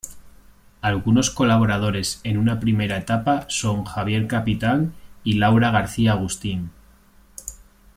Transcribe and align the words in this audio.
Algunos 0.81 1.29
colaboradores 1.29 2.21
en 2.23 2.39
una 2.39 2.59
primera 2.59 2.97
etapa 2.97 3.45
son 3.49 3.83
Javier 3.85 4.25
Capitán 4.25 4.93
y 5.23 5.33
Laura 5.33 5.69
García 5.69 6.13
Agustín. 6.13 6.71